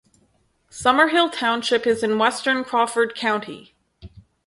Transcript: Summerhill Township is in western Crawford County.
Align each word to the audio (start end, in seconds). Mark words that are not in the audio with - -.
Summerhill 0.71 1.31
Township 1.31 1.85
is 1.85 2.01
in 2.01 2.17
western 2.17 2.63
Crawford 2.63 3.13
County. 3.13 3.75